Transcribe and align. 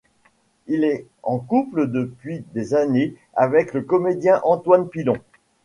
Elle 0.67 0.83
est 0.83 1.05
en 1.21 1.37
couple 1.37 1.85
depuis 1.91 2.43
des 2.55 2.73
années 2.73 3.13
avec 3.35 3.75
le 3.75 3.83
comédien 3.83 4.41
Antoine 4.43 4.89
Pilon. 4.89 5.19